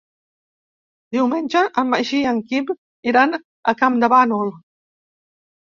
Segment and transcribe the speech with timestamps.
[1.15, 2.71] Diumenge en Magí i en Quim
[3.13, 3.41] iran
[3.73, 4.55] a Campdevànol.